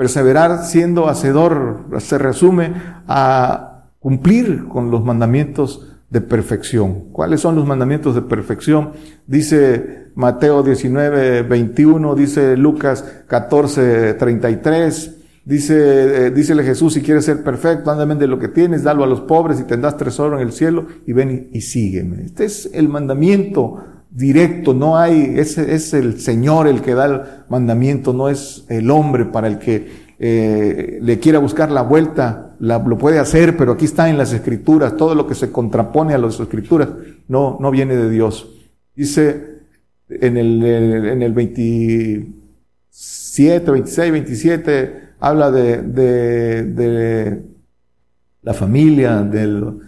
[0.00, 2.72] Perseverar siendo hacedor se resume
[3.06, 7.10] a cumplir con los mandamientos de perfección.
[7.12, 8.92] ¿Cuáles son los mandamientos de perfección?
[9.26, 17.44] Dice Mateo 19, 21, dice Lucas 14, 33, dice, eh, dícele Jesús, si quieres ser
[17.44, 20.52] perfecto, ándame de lo que tienes, dalo a los pobres y tendrás tesoro en el
[20.52, 22.22] cielo y ven y, y sígueme.
[22.24, 27.20] Este es el mandamiento directo, no hay, es, es el Señor el que da el
[27.48, 32.78] mandamiento, no es el hombre para el que eh, le quiera buscar la vuelta, la,
[32.78, 36.18] lo puede hacer, pero aquí está en las escrituras, todo lo que se contrapone a
[36.18, 36.88] las escrituras
[37.28, 38.50] no, no viene de Dios.
[38.94, 39.60] Dice
[40.08, 47.42] en el, en el 27, 26, 27, habla de, de, de
[48.42, 49.78] la familia, del,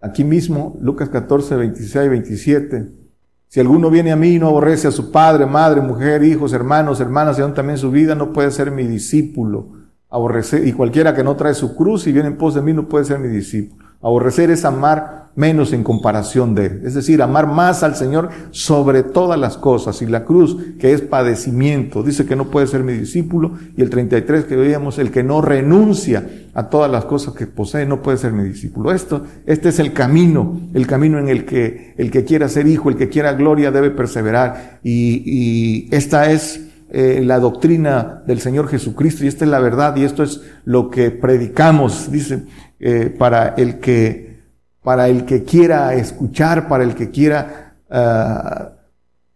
[0.00, 3.05] aquí mismo, Lucas 14, 26, 27
[3.48, 7.00] si alguno viene a mí y no aborrece a su padre, madre, mujer, hijos, hermanos,
[7.00, 9.72] hermanas y aún también su vida, no puede ser mi discípulo.
[10.08, 12.88] Aborrecer, y cualquiera que no trae su cruz y viene en pos de mí no
[12.88, 13.85] puede ser mi discípulo.
[14.02, 16.80] Aborrecer es amar menos en comparación de Él.
[16.84, 20.00] Es decir, amar más al Señor sobre todas las cosas.
[20.02, 23.52] Y la cruz, que es padecimiento, dice que no puede ser mi discípulo.
[23.76, 27.86] Y el 33 que veíamos, el que no renuncia a todas las cosas que posee,
[27.86, 28.92] no puede ser mi discípulo.
[28.92, 32.88] Esto, este es el camino, el camino en el que el que quiera ser hijo,
[32.88, 34.80] el que quiera gloria debe perseverar.
[34.82, 39.96] Y, y esta es eh, la doctrina del Señor Jesucristo y esta es la verdad
[39.96, 42.44] y esto es lo que predicamos, dice,
[42.78, 44.40] eh, para el que,
[44.82, 48.72] para el que quiera escuchar, para el que quiera ah,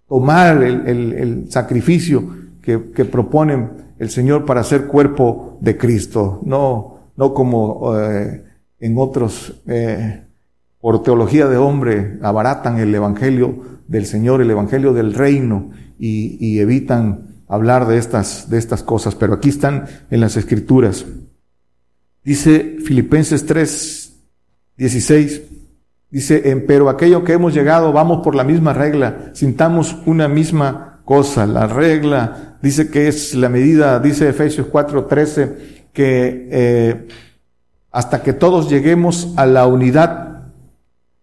[0.08, 2.24] tomar el, sacrificio
[2.62, 8.44] que, que, proponen el Señor para ser cuerpo de Cristo, no, no como eh,
[8.80, 9.62] en otros,
[10.80, 16.60] por teología de hombre, abaratan el Evangelio del Señor, el Evangelio del Reino y, y
[16.60, 21.04] evitan hablar de estas, de estas cosas, pero aquí están en las escrituras.
[22.22, 24.12] Dice Filipenses 3,
[24.76, 25.42] 16,
[26.10, 31.46] dice, pero aquello que hemos llegado, vamos por la misma regla, sintamos una misma cosa.
[31.46, 37.08] La regla dice que es la medida, dice Efesios 4, 13, que eh,
[37.90, 40.52] hasta que todos lleguemos a la unidad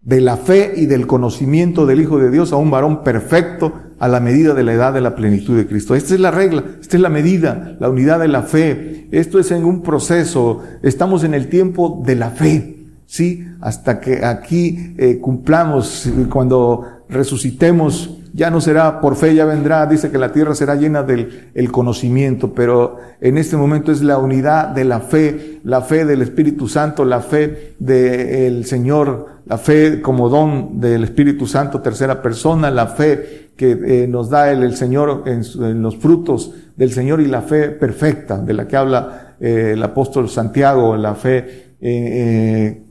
[0.00, 4.08] de la fe y del conocimiento del Hijo de Dios a un varón perfecto a
[4.08, 5.94] la medida de la edad de la plenitud de Cristo.
[5.94, 9.08] Esta es la regla, esta es la medida, la unidad de la fe.
[9.10, 13.46] Esto es en un proceso, estamos en el tiempo de la fe, ¿sí?
[13.60, 20.10] Hasta que aquí eh, cumplamos, cuando resucitemos, ya no será por fe, ya vendrá, dice
[20.10, 24.68] que la tierra será llena del el conocimiento, pero en este momento es la unidad
[24.68, 30.28] de la fe, la fe del Espíritu Santo, la fe del Señor, la fe como
[30.28, 35.24] don del Espíritu Santo, tercera persona, la fe que eh, nos da el, el Señor
[35.26, 39.82] en, los frutos del Señor y la fe perfecta de la que habla eh, el
[39.82, 42.84] apóstol Santiago, la fe eh,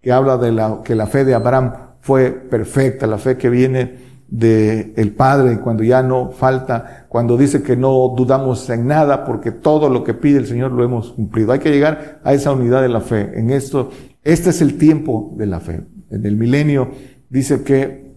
[0.00, 4.12] que habla de la, que la fe de Abraham fue perfecta, la fe que viene
[4.28, 9.50] de el Padre cuando ya no falta, cuando dice que no dudamos en nada porque
[9.50, 11.50] todo lo que pide el Señor lo hemos cumplido.
[11.52, 13.32] Hay que llegar a esa unidad de la fe.
[13.34, 13.90] En esto,
[14.22, 15.82] este es el tiempo de la fe.
[16.10, 16.90] En el milenio
[17.28, 18.11] dice que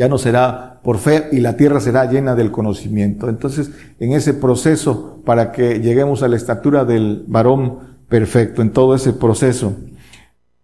[0.00, 3.28] ya no será por fe y la tierra será llena del conocimiento.
[3.28, 8.94] Entonces, en ese proceso para que lleguemos a la estatura del varón perfecto, en todo
[8.94, 9.76] ese proceso.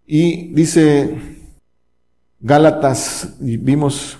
[0.07, 1.19] Y dice
[2.39, 4.17] Gálatas, vimos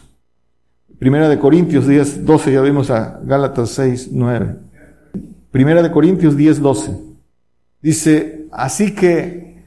[0.99, 4.56] Primera de Corintios 10, 12, ya vimos a Gálatas 6, 9.
[5.49, 6.91] Primera de Corintios 10, 12.
[7.82, 9.63] Dice, así que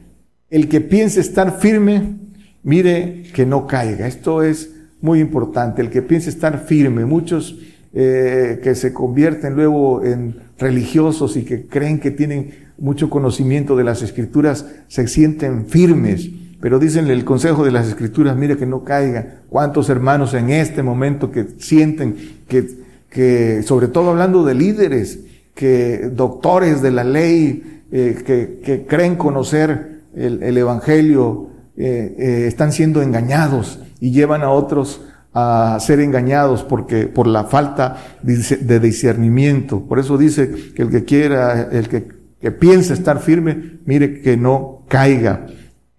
[0.48, 2.18] el que piense estar firme,
[2.62, 4.06] mire que no caiga.
[4.06, 7.04] Esto es muy importante, el que piense estar firme.
[7.04, 7.58] Muchos
[7.92, 13.84] eh, que se convierten luego en religiosos y que creen que tienen mucho conocimiento de
[13.84, 18.84] las escrituras, se sienten firmes pero dicen el consejo de las escrituras, mire que no
[18.84, 19.40] caiga.
[19.48, 22.68] ¿Cuántos hermanos en este momento que sienten que,
[23.08, 25.20] que sobre todo hablando de líderes,
[25.54, 32.44] que doctores de la ley, eh, que, que, creen conocer el, el Evangelio, eh, eh,
[32.46, 38.80] están siendo engañados y llevan a otros a ser engañados porque por la falta de
[38.80, 39.82] discernimiento.
[39.86, 42.08] Por eso dice que el que quiera, el que,
[42.40, 45.46] que piense estar firme, mire que no caiga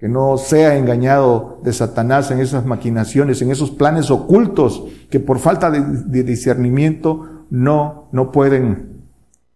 [0.02, 5.38] que no sea engañado de Satanás en esas maquinaciones, en esos planes ocultos que por
[5.38, 9.04] falta de, discernimiento no, no pueden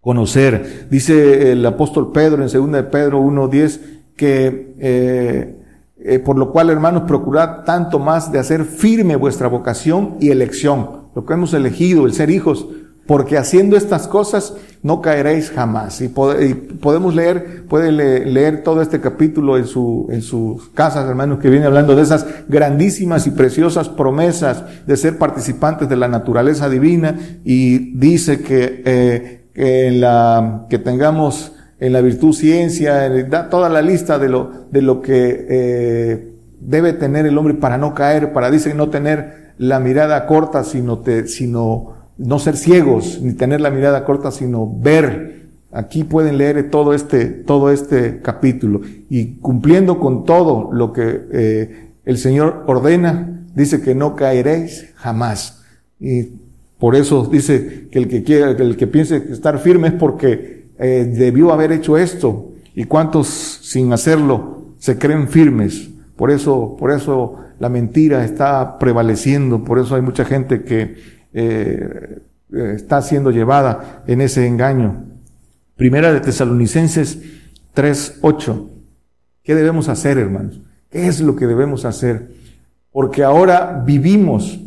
[0.01, 0.85] conocer.
[0.91, 3.79] Dice el apóstol Pedro en 2 de Pedro 1.10
[4.15, 5.64] que eh,
[6.07, 11.07] eh, por lo cual, hermanos, procurad tanto más de hacer firme vuestra vocación y elección,
[11.15, 12.67] lo que hemos elegido, el ser hijos,
[13.07, 16.01] porque haciendo estas cosas no caeréis jamás.
[16.01, 21.49] Y, podemos leer, puede leer todo este capítulo en, su, en sus casas, hermanos, que
[21.49, 27.17] viene hablando de esas grandísimas y preciosas promesas de ser participantes de la naturaleza divina
[27.43, 28.83] y dice que,
[29.55, 34.81] eh, la, que tengamos en la virtud ciencia, da toda la lista de lo, de
[34.81, 39.79] lo que eh, debe tener el hombre para no caer, para, dice, no tener la
[39.79, 45.45] mirada corta, sino, te, sino no ser ciegos ni tener la mirada corta, sino ver.
[45.71, 51.89] Aquí pueden leer todo este, todo este capítulo y cumpliendo con todo lo que eh,
[52.05, 55.63] el Señor ordena, dice que no caeréis jamás.
[55.99, 56.29] Y
[56.77, 61.11] por eso dice que el que quiera, el que piense estar firme es porque eh,
[61.11, 62.51] debió haber hecho esto.
[62.73, 65.89] Y cuántos sin hacerlo se creen firmes.
[66.15, 69.63] Por eso, por eso la mentira está prevaleciendo.
[69.63, 70.95] Por eso hay mucha gente que
[71.33, 72.19] eh,
[72.51, 75.05] está siendo llevada en ese engaño.
[75.75, 77.19] Primera de Tesalonicenses
[77.73, 78.69] 3:8.
[79.43, 80.61] ¿Qué debemos hacer, hermanos?
[80.89, 82.31] ¿Qué es lo que debemos hacer?
[82.91, 84.59] Porque ahora vivimos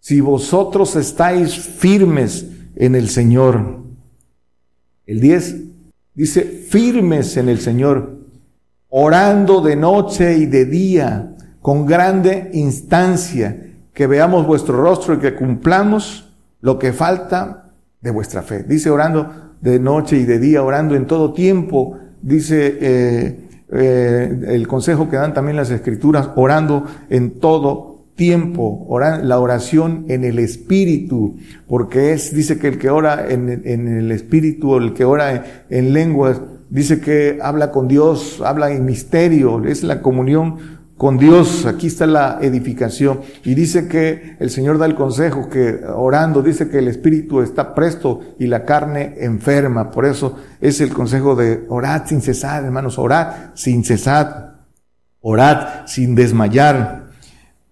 [0.00, 3.79] si vosotros estáis firmes en el Señor.
[5.10, 5.56] El 10
[6.14, 8.18] dice, firmes en el Señor,
[8.90, 13.56] orando de noche y de día, con grande instancia
[13.92, 18.62] que veamos vuestro rostro y que cumplamos lo que falta de vuestra fe.
[18.62, 21.98] Dice orando de noche y de día, orando en todo tiempo.
[22.22, 27.89] Dice eh, eh, el consejo que dan también las escrituras, orando en todo
[28.20, 34.12] tiempo, la oración en el espíritu, porque es, dice que el que ora en, el
[34.12, 39.82] espíritu, el que ora en lenguas, dice que habla con Dios, habla en misterio, es
[39.84, 40.58] la comunión
[40.98, 43.20] con Dios, aquí está la edificación.
[43.42, 47.74] Y dice que el Señor da el consejo que orando dice que el espíritu está
[47.74, 49.90] presto y la carne enferma.
[49.90, 54.66] Por eso es el consejo de orad sin cesar, hermanos, orad sin cesar,
[55.22, 56.99] orad sin desmayar.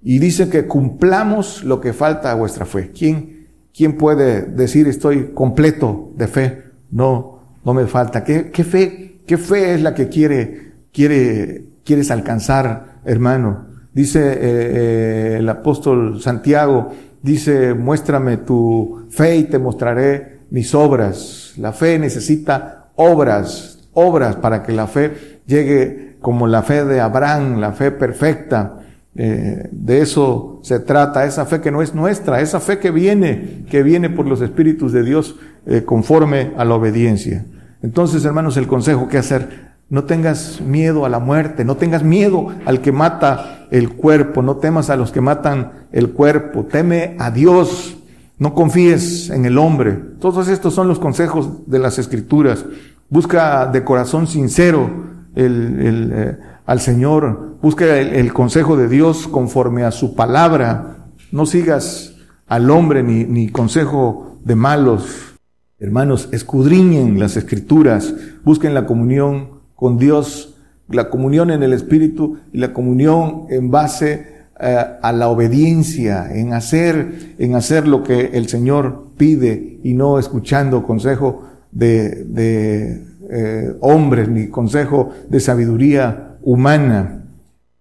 [0.02, 2.92] Y dice que cumplamos lo que falta a vuestra fe.
[2.92, 6.62] ¿Quién, quién puede decir estoy completo de fe?
[6.90, 8.24] No, no me falta.
[8.24, 12.98] ¿Qué, qué fe, qué fe es la que quiere, quiere, quieres alcanzar?
[13.08, 13.66] hermano.
[13.92, 21.54] Dice eh, eh, el apóstol Santiago, dice, muéstrame tu fe y te mostraré mis obras.
[21.56, 27.60] La fe necesita obras, obras para que la fe llegue como la fe de Abraham,
[27.60, 28.77] la fe perfecta.
[29.18, 33.64] Eh, de eso se trata, esa fe que no es nuestra, esa fe que viene,
[33.68, 35.36] que viene por los espíritus de Dios
[35.84, 37.44] conforme a la obediencia.
[37.82, 42.48] Entonces, hermanos, el consejo que hacer, no tengas miedo a la muerte, no tengas miedo
[42.66, 47.30] al que mata el cuerpo, no temas a los que matan el cuerpo, teme a
[47.30, 47.96] Dios,
[48.38, 49.92] no confíes en el hombre.
[50.20, 52.64] Todos estos son los consejos de las escrituras.
[53.08, 54.90] Busca de corazón sincero
[55.34, 61.06] el, eh, al Señor, busca el, consejo de Dios conforme a su palabra.
[61.32, 65.38] No sigas al hombre ni, ni consejo de malos.
[65.78, 70.56] Hermanos, escudriñen las escrituras, busquen la comunión con Dios,
[70.90, 74.26] la comunión en el Espíritu y la comunión en base
[74.60, 80.18] eh, a la obediencia, en hacer, en hacer lo que el Señor pide y no
[80.18, 87.24] escuchando consejo de, de eh, hombres ni consejo de sabiduría humana.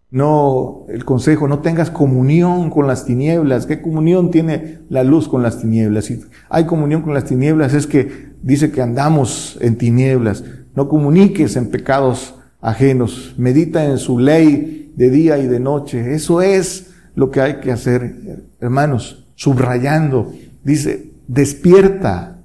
[0.10, 3.65] No, el consejo, no tengas comunión con las tinieblas.
[3.65, 6.06] ¿Qué comunión tiene la luz con las tinieblas?
[6.06, 10.43] Si hay comunión con las tinieblas es que dice que andamos en tinieblas.
[10.75, 13.36] No comuniques en pecados ajenos.
[13.38, 16.13] Medita en su ley de día y de noche.
[16.13, 19.27] Eso es lo que hay que hacer, hermanos.
[19.36, 20.34] Subrayando.
[20.63, 22.37] Dice, despierta.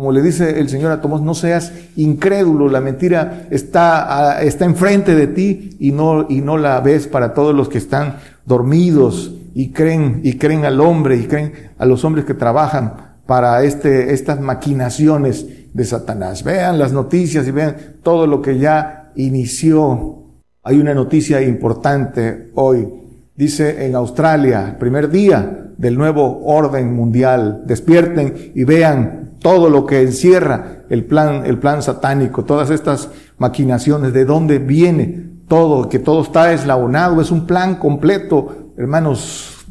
[0.00, 2.70] Como le dice el Señor a Tomás, no seas incrédulo.
[2.70, 7.54] La mentira está, está enfrente de ti y no, y no la ves para todos
[7.54, 12.24] los que están dormidos y creen, y creen al hombre y creen a los hombres
[12.24, 12.94] que trabajan
[13.26, 16.44] para este, estas maquinaciones de Satanás.
[16.44, 20.22] Vean las noticias y vean todo lo que ya inició.
[20.62, 22.88] Hay una noticia importante hoy.
[23.36, 30.02] Dice en Australia, primer día del nuevo orden mundial, despierten y vean todo lo que
[30.02, 36.22] encierra el plan, el plan satánico, todas estas maquinaciones, de dónde viene todo, que todo
[36.22, 39.66] está eslabonado, es un plan completo, hermanos,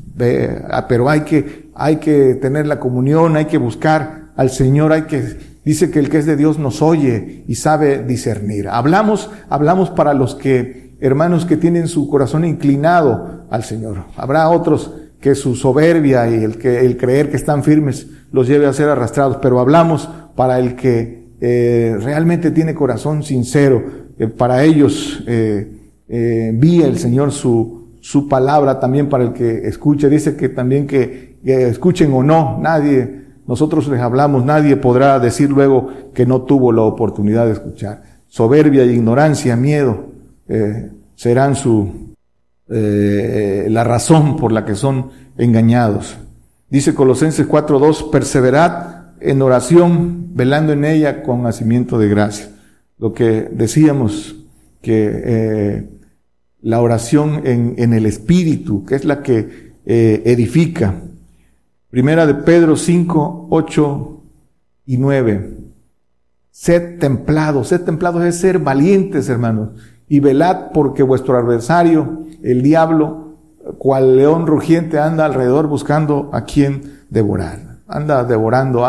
[0.69, 5.03] ah, pero hay que, hay que tener la comunión, hay que buscar al Señor, hay
[5.03, 8.69] que Dice que el que es de Dios nos oye y sabe discernir.
[8.69, 14.05] Hablamos, hablamos para los que, hermanos que tienen su corazón inclinado al Señor.
[14.17, 18.65] Habrá otros que su soberbia y el que, el creer que están firmes los lleve
[18.65, 23.83] a ser arrastrados, pero hablamos para el que eh, realmente tiene corazón sincero.
[24.17, 30.09] Eh, para ellos eh, envía el Señor su, su palabra también para el que escuche.
[30.09, 35.89] Dice que también que, escuchen o no, nadie nosotros les hablamos, nadie podrá decir luego
[36.13, 38.03] que no tuvo la oportunidad de escuchar.
[38.27, 40.05] Soberbia, ignorancia, miedo
[40.47, 42.13] eh, serán su,
[42.69, 46.17] eh, la razón por la que son engañados.
[46.69, 52.49] Dice Colosenses 4.2, perseverad en oración, velando en ella con nacimiento de gracia.
[52.97, 54.35] Lo que decíamos,
[54.81, 55.89] que eh,
[56.61, 61.01] la oración en, en, el Espíritu, que es la que edifica,
[61.89, 64.23] Primera de Pedro 5, 8
[64.85, 65.57] y 9.
[66.51, 69.69] Sed templados, sed templados es ser valientes, hermanos,
[70.07, 73.28] y velad porque vuestro adversario, el diablo,
[73.77, 77.79] cual león rugiente, anda alrededor buscando a quien devorar.
[77.87, 78.81] Anda devorando,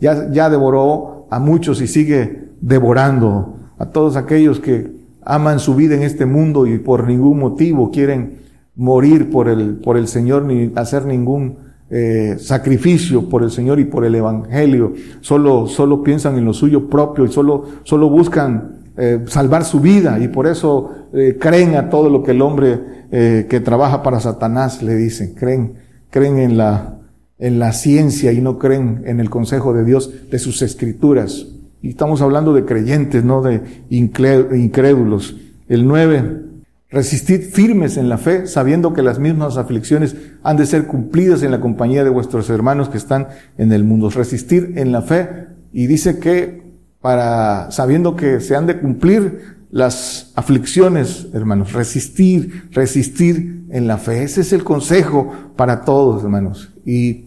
[0.00, 5.96] ya, ya devoró a muchos y sigue devorando a todos aquellos que aman su vida
[5.96, 8.38] en este mundo y por ningún motivo quieren
[8.76, 13.84] morir por el, por el Señor ni hacer ningún eh, sacrificio por el Señor y
[13.84, 19.24] por el Evangelio, solo, solo piensan en lo suyo propio y solo, solo buscan eh,
[19.26, 23.60] salvar su vida y por eso eh, creen a todo lo que el hombre que
[23.60, 25.74] trabaja para Satanás le dice, creen,
[26.10, 26.98] creen en la,
[27.38, 31.46] en la ciencia y no creen en el consejo de Dios, de sus escrituras.
[31.82, 35.36] Y estamos hablando de creyentes, no de incrédulos.
[35.68, 36.42] El 9,
[36.90, 41.50] resistid firmes en la fe, sabiendo que las mismas aflicciones han de ser cumplidas en
[41.52, 43.28] la compañía de vuestros hermanos que están
[43.58, 44.10] en el mundo.
[44.10, 46.65] Resistir en la fe y dice que
[47.06, 54.24] para, sabiendo que se han de cumplir las aflicciones, hermanos, resistir, resistir en la fe.
[54.24, 56.72] Ese es el consejo para todos, hermanos.
[56.84, 57.26] Y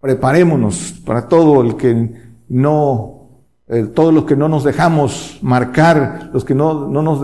[0.00, 2.10] preparémonos para todo el que
[2.48, 3.28] no,
[3.68, 7.22] eh, todos los que no nos dejamos marcar, los que no, no nos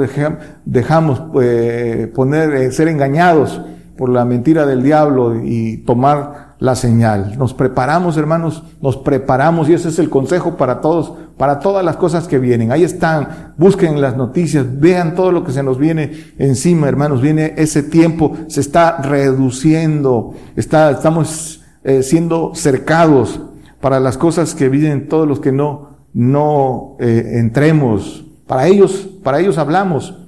[0.64, 3.60] dejamos eh, poner, eh, ser engañados
[3.98, 7.36] por la mentira del diablo y tomar la señal.
[7.38, 11.96] Nos preparamos, hermanos, nos preparamos y ese es el consejo para todos, para todas las
[11.96, 12.70] cosas que vienen.
[12.70, 17.22] Ahí están, busquen las noticias, vean todo lo que se nos viene encima, hermanos.
[17.22, 23.40] Viene ese tiempo, se está reduciendo, está, estamos eh, siendo cercados
[23.80, 28.26] para las cosas que viven todos los que no, no eh, entremos.
[28.46, 30.19] Para ellos, para ellos hablamos.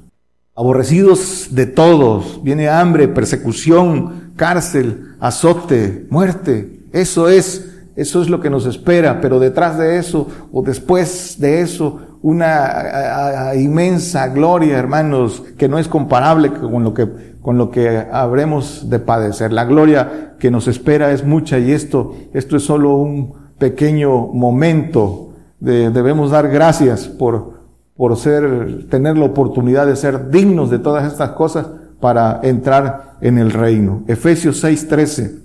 [0.63, 6.85] Aborrecidos de todos, viene hambre, persecución, cárcel, azote, muerte.
[6.93, 11.63] Eso es, eso es lo que nos espera, pero detrás de eso o después de
[11.63, 17.09] eso, una inmensa gloria, hermanos, que no es comparable con lo que
[17.43, 19.53] con lo que habremos de padecer.
[19.53, 25.31] La gloria que nos espera es mucha y esto, esto es solo un pequeño momento.
[25.59, 27.62] De, debemos dar gracias por,
[27.97, 31.67] por ser, tener la oportunidad de ser dignos de todas estas cosas
[32.01, 34.03] para entrar en el reino.
[34.09, 35.41] Efesios 6:13.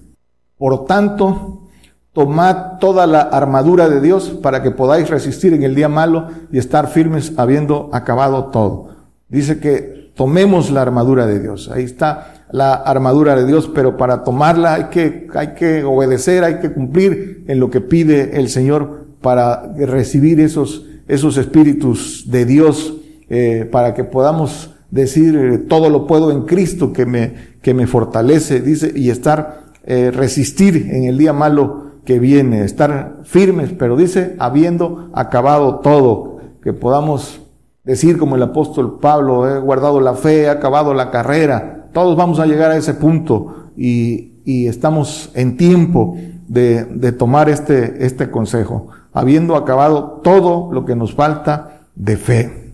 [0.58, 1.68] Por tanto,
[2.14, 6.58] tomad toda la armadura de Dios para que podáis resistir en el día malo y
[6.58, 8.90] estar firmes habiendo acabado todo.
[9.30, 11.70] Dice que tomemos la armadura de Dios.
[11.72, 16.60] Ahí está la armadura de Dios, pero para tomarla hay que, hay que obedecer, hay
[16.60, 22.94] que cumplir en lo que pide el Señor para recibir esos, esos espíritus de Dios,
[23.30, 27.88] eh, para que podamos decir eh, todo lo puedo en Cristo que me, que me
[27.88, 33.98] fortalece, dice, y estar, eh, resistir en el día malo que viene, estar firmes, pero
[33.98, 37.42] dice, habiendo acabado todo, que podamos
[37.84, 41.90] decir como el apóstol Pablo, he guardado la fe, he acabado la carrera.
[41.94, 46.16] Todos vamos a llegar a ese punto y, estamos en tiempo
[46.48, 48.88] de, de, tomar este, este consejo,
[49.18, 52.74] habiendo acabado todo lo que nos falta de fe.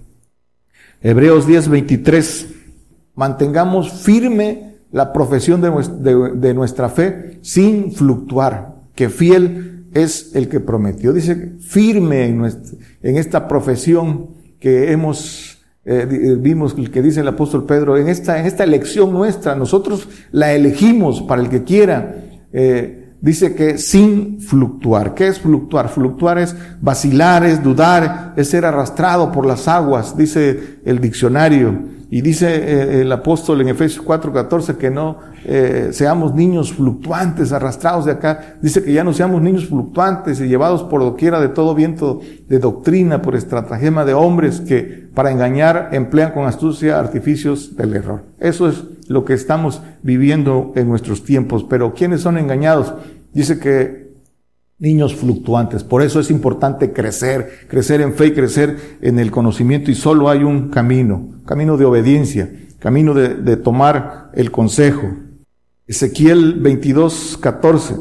[1.01, 2.47] Hebreos 10, 23.
[3.15, 11.13] Mantengamos firme la profesión de, nuestra fe sin fluctuar, que fiel es el que prometió.
[11.13, 17.97] Dice, firme en esta profesión que hemos, eh, eh, vimos que dice el apóstol Pedro,
[17.97, 22.15] en esta, en esta elección nuestra, nosotros la elegimos para el que quiera.
[22.51, 25.15] Eh, dice que sin fluctuar.
[25.15, 25.87] ¿Qué es fluctuar?
[25.87, 31.93] Fluctuar es vacilar, es dudar, es ser arrastrado por las aguas, dice el diccionario.
[32.09, 38.05] Y dice eh, el apóstol en Efesios 4:14 que no eh, seamos niños fluctuantes, arrastrados
[38.05, 38.57] de acá.
[38.61, 42.59] Dice que ya no seamos niños fluctuantes y llevados por doquiera de todo viento de
[42.59, 48.25] doctrina, por estratagema de hombres que para engañar emplean con astucia artificios del error.
[48.39, 51.65] Eso es lo que estamos viviendo en nuestros tiempos.
[51.67, 52.93] Pero ¿quiénes son engañados?
[53.33, 54.13] Dice que
[54.79, 55.83] niños fluctuantes.
[55.83, 59.89] Por eso es importante crecer, crecer en fe y crecer en el conocimiento.
[59.91, 65.15] Y solo hay un camino, camino de obediencia, camino de, tomar el consejo.
[65.87, 67.95] Ezequiel 22, 14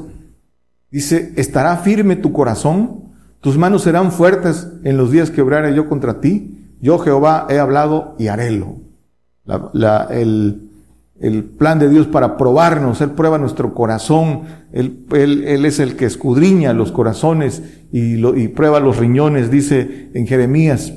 [0.90, 5.88] dice, estará firme tu corazón, tus manos serán fuertes en los días que obrare yo
[5.88, 6.76] contra ti.
[6.80, 8.80] Yo Jehová he hablado y harélo.
[9.44, 10.68] La, el,
[11.22, 13.00] el plan de Dios para probarnos.
[13.00, 14.42] Él prueba nuestro corazón.
[14.72, 15.06] Él,
[15.64, 17.62] es el que escudriña los corazones
[17.92, 20.92] y, y prueba los riñones, dice en Jeremías.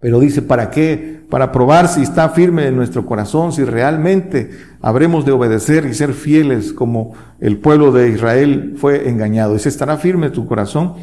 [0.00, 1.20] Pero dice, ¿para qué?
[1.30, 6.12] Para probar si está firme en nuestro corazón, si realmente habremos de obedecer y ser
[6.12, 9.54] fieles como el pueblo de Israel fue engañado.
[9.54, 10.94] Dice, ¿estará firme tu corazón?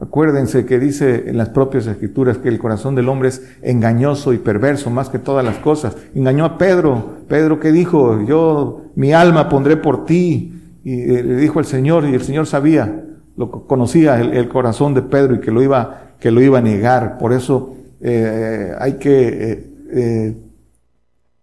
[0.00, 4.38] Acuérdense que dice en las propias escrituras que el corazón del hombre es engañoso y
[4.38, 5.94] perverso más que todas las cosas.
[6.14, 7.18] Engañó a Pedro.
[7.28, 10.78] Pedro que dijo, yo mi alma pondré por ti.
[10.82, 13.04] Y eh, le dijo el Señor y el Señor sabía,
[13.36, 17.18] lo conocía el, corazón de Pedro y que lo iba, que lo iba a negar.
[17.18, 20.36] Por eso eh, hay que eh,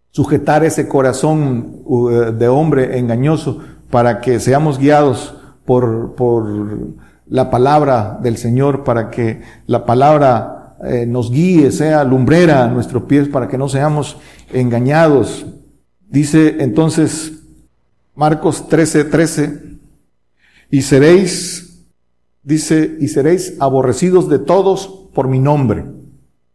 [0.10, 1.84] sujetar ese corazón
[2.40, 3.60] de hombre engañoso
[3.92, 6.48] para que seamos guiados por, por
[7.30, 13.04] la palabra del Señor para que la palabra eh, nos guíe, sea lumbrera a nuestros
[13.04, 14.18] pies para que no seamos
[14.52, 15.46] engañados.
[16.10, 17.34] Dice entonces
[18.16, 19.62] Marcos 13, 13,
[20.70, 21.86] Y seréis,
[22.44, 25.86] dice, y seréis aborrecidos de todos por mi nombre.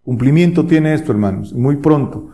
[0.03, 2.31] Cumplimiento tiene esto, hermanos, muy pronto.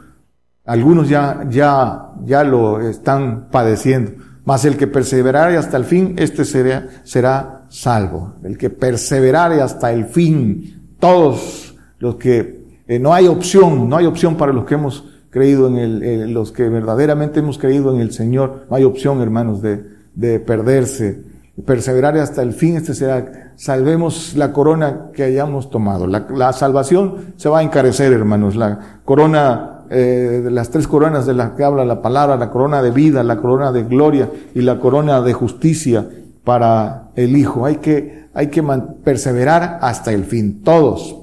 [0.65, 4.13] Algunos ya, ya, ya lo están padeciendo.
[4.45, 8.35] Mas el que perseverare hasta el fin, este será, será salvo.
[8.43, 10.95] El que perseverare hasta el fin.
[10.99, 15.69] Todos los que, eh, no hay opción, no hay opción para los que hemos creído
[15.69, 18.67] en el, los que verdaderamente hemos creído en el Señor.
[18.71, 21.23] No hay opción, hermanos, de, de perderse.
[21.67, 26.07] Perseverar hasta el fin, este será, salvemos la corona que hayamos tomado.
[26.07, 28.55] La, la salvación se va a encarecer, hermanos.
[28.55, 32.81] La corona, eh, de las tres coronas de las que habla la palabra, la corona
[32.81, 36.07] de vida, la corona de gloria y la corona de justicia
[36.49, 37.67] para el Hijo.
[37.67, 38.63] Hay que, hay que
[39.05, 40.63] perseverar hasta el fin.
[40.63, 41.15] Todos,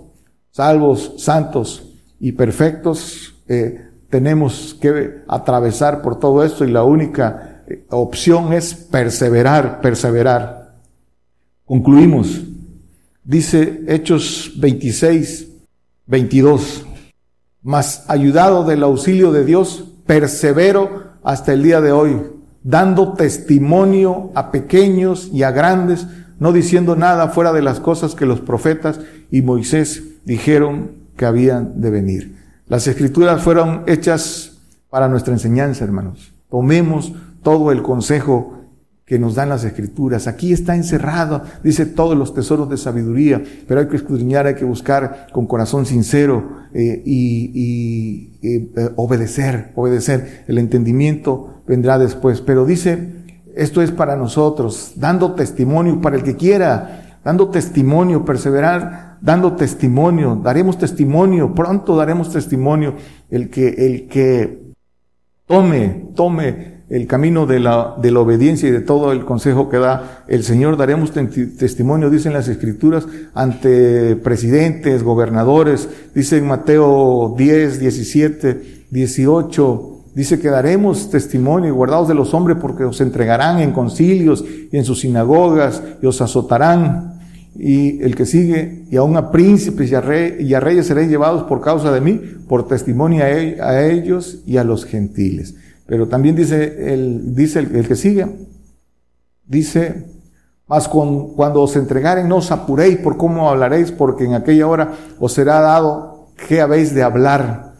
[0.52, 7.88] salvos, santos y perfectos, eh, tenemos que atravesar por todo esto y la única eh,
[7.90, 10.76] opción es perseverar, perseverar.
[11.66, 12.44] Concluimos.
[13.24, 15.48] Dice Hechos 26,
[16.06, 16.86] 22.
[17.64, 22.22] Mas ayudado del auxilio de Dios, persevero hasta el día de hoy,
[22.66, 26.08] dando testimonio a pequeños y a grandes,
[26.40, 29.00] no diciendo nada fuera de las cosas que los profetas
[29.30, 32.36] y Moisés dijeron que habían de venir.
[32.68, 34.58] Las escrituras fueron hechas
[34.90, 36.34] para nuestra enseñanza, hermanos.
[36.50, 37.14] Tomemos
[37.44, 38.65] todo el consejo
[39.06, 40.28] que nos dan las escrituras.
[40.28, 44.66] Aquí está encerrado, dice todos los tesoros de sabiduría, pero hay que escudriñar, hay que
[44.66, 50.44] buscar con corazón sincero eh, y, eh, obedecer, obedecer.
[50.48, 53.26] El entendimiento vendrá después, pero dice,
[53.56, 60.40] esto es para nosotros, dando testimonio para el que quiera, dando testimonio, perseverar dando testimonio,
[60.44, 62.96] daremos testimonio, pronto daremos testimonio,
[63.32, 64.74] el que, el que
[65.48, 69.78] tome, tome el camino de la, de la obediencia y de todo el consejo que
[69.78, 78.86] da el Señor, daremos testimonio, dicen las escrituras, ante presidentes, gobernadores, dice Mateo 10, 17,
[78.92, 84.78] 18, Dice que daremos testimonio, guardados de los hombres, porque os entregarán en concilios y
[84.78, 87.16] en sus sinagogas y os azotarán
[87.58, 90.04] y el que sigue, y aún a príncipes y a,
[90.40, 94.58] y a reyes seréis llevados por causa de mí, por testimonio a, a ellos y
[94.58, 95.56] a los gentiles.
[95.86, 98.28] Pero también dice el, dice el, que sigue,
[99.46, 100.06] dice,
[100.68, 104.94] mas con, cuando os entregaren no os apuréis por cómo hablaréis, porque en aquella hora
[105.20, 107.76] os será dado qué habéis de hablar,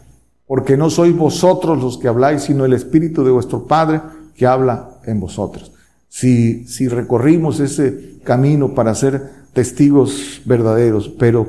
[0.46, 4.00] porque no sois vosotros los que habláis, sino el Espíritu de vuestro Padre
[4.36, 5.72] que habla en vosotros.
[6.08, 11.48] Si, si recorrimos ese camino para ser testigos verdaderos, pero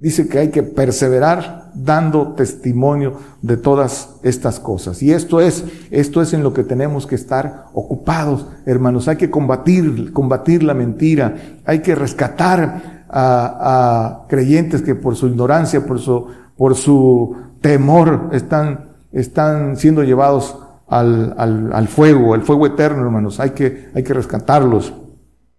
[0.00, 5.02] dice que hay que perseverar dando testimonio de todas estas cosas.
[5.02, 9.08] Y esto es, esto es en lo que tenemos que estar ocupados, hermanos.
[9.08, 11.36] Hay que combatir, combatir la mentira.
[11.64, 16.26] Hay que rescatar a, creyentes que por su ignorancia, por su,
[16.56, 23.38] por su temor, están, están siendo llevados al, al, al fuego, al fuego eterno, hermanos.
[23.38, 24.94] Hay que, hay que rescatarlos.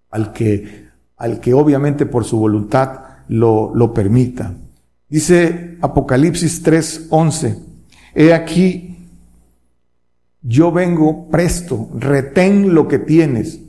[0.10, 0.82] Al que
[1.22, 4.54] al que obviamente por su voluntad lo, lo permita.
[5.10, 7.58] Dice Apocalipsis 3:11,
[8.14, 8.98] he aquí,
[10.42, 13.60] yo vengo presto, retén lo que tienes,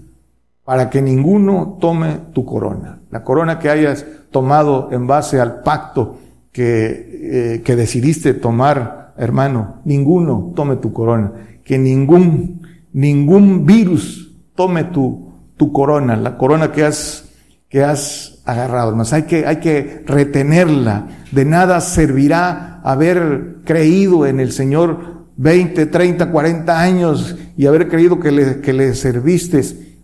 [0.65, 3.01] para que ninguno tome tu corona.
[3.11, 6.19] La corona que hayas tomado en base al pacto
[6.51, 11.33] que, eh, que decidiste tomar, hermano, ninguno tome tu corona.
[11.65, 17.29] Que ningún, ningún virus tome tu, tu corona, la corona que has
[17.69, 19.13] que has agarrado, hermanos.
[19.13, 21.09] Hay que, hay que retenerla.
[21.31, 28.21] De nada servirá haber creído en el Señor 20, 30, 40 años y haber creído
[28.21, 29.63] que le, que le serviste.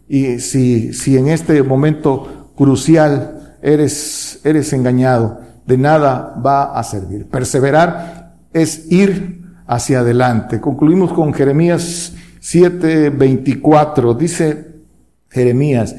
[0.09, 7.27] Y si, si en este momento crucial eres, eres engañado, de nada va a servir.
[7.27, 10.61] Perseverar es ir hacia adelante.
[10.61, 14.15] Concluimos con Jeremías 7, 24.
[14.15, 14.67] Dice
[15.29, 15.95] Jeremías,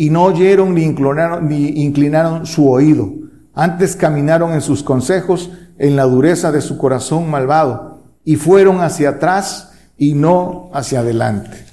[0.00, 3.12] y no oyeron ni inclinaron, ni inclinaron su oído.
[3.52, 9.08] Antes caminaron en sus consejos, en la dureza de su corazón malvado, y fueron hacia
[9.08, 11.64] atrás y no hacia adelante.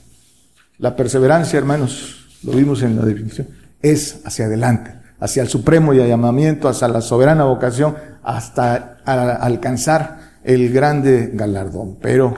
[0.80, 3.48] La perseverancia, hermanos, lo vimos en la definición,
[3.80, 11.30] es hacia adelante, hacia el supremo llamamiento, hacia la soberana vocación, hasta alcanzar el grande
[11.32, 12.00] galardón.
[12.02, 12.34] Pero,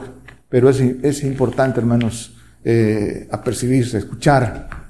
[0.50, 4.77] pero es, es importante, hermanos, eh, apercibirse, escuchar